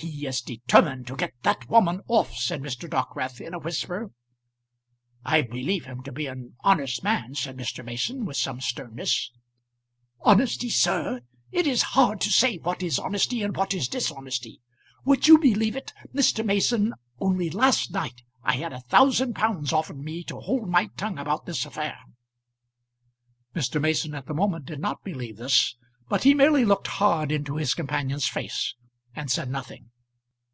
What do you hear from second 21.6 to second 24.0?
affair?" Mr.